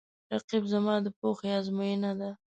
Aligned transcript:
رقیب 0.33 0.63
زما 0.73 0.95
د 1.05 1.07
پوهې 1.17 1.49
آزموینه 1.59 2.11
ده 2.19 2.29